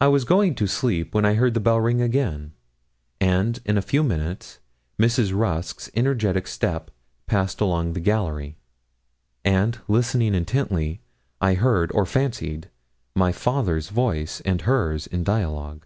[0.00, 2.52] I was going to sleep when I heard the bell ring again;
[3.20, 4.58] and, in a few minutes,
[4.98, 5.38] Mrs.
[5.38, 6.90] Rusk's energetic step
[7.26, 8.56] passed along the gallery;
[9.44, 11.02] and, listening intently,
[11.42, 12.70] I heard, or fancied,
[13.14, 15.84] my father's voice and hers in dialogue.